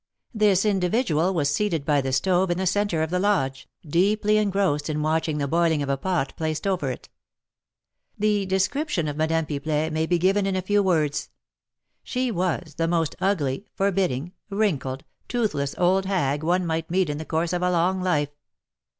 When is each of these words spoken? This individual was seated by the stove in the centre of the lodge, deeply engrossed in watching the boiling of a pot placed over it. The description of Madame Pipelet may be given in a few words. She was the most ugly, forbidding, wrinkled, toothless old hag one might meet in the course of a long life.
This 0.33 0.65
individual 0.65 1.31
was 1.31 1.53
seated 1.53 1.85
by 1.85 2.01
the 2.01 2.11
stove 2.11 2.49
in 2.49 2.57
the 2.57 2.65
centre 2.65 3.03
of 3.03 3.11
the 3.11 3.19
lodge, 3.19 3.67
deeply 3.87 4.37
engrossed 4.37 4.89
in 4.89 5.03
watching 5.03 5.37
the 5.37 5.47
boiling 5.47 5.83
of 5.83 5.89
a 5.89 5.95
pot 5.97 6.35
placed 6.35 6.65
over 6.65 6.89
it. 6.89 7.07
The 8.17 8.47
description 8.47 9.07
of 9.07 9.15
Madame 9.15 9.45
Pipelet 9.45 9.93
may 9.93 10.07
be 10.07 10.17
given 10.17 10.47
in 10.47 10.55
a 10.55 10.63
few 10.63 10.81
words. 10.81 11.29
She 12.01 12.31
was 12.31 12.73
the 12.77 12.87
most 12.87 13.15
ugly, 13.21 13.67
forbidding, 13.75 14.33
wrinkled, 14.49 15.03
toothless 15.27 15.75
old 15.77 16.07
hag 16.07 16.41
one 16.41 16.65
might 16.65 16.89
meet 16.89 17.07
in 17.07 17.19
the 17.19 17.23
course 17.23 17.53
of 17.53 17.61
a 17.61 17.69
long 17.69 18.01
life. 18.01 18.29